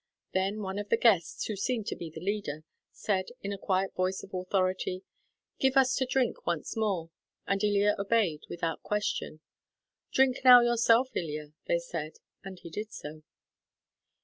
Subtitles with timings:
[0.33, 3.93] Then one of the guests, who seemed to be the leader, said in a quiet
[3.93, 5.03] voice of authority,
[5.59, 7.11] "Give us to drink once more,"
[7.45, 9.41] and Ilya obeyed without question.
[10.11, 13.21] "Drink now yourself, Ilya," they said, and he did so.